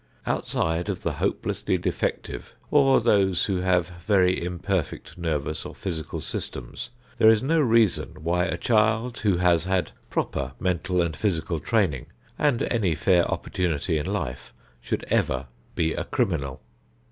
[0.25, 6.89] Outside of the hopelessly defective, or those who have very imperfect nervous or physical systems,
[7.19, 12.07] there is no reason why a child who has had proper mental and physical training
[12.39, 15.45] and any fair opportunity in life should ever
[15.75, 16.63] be a criminal.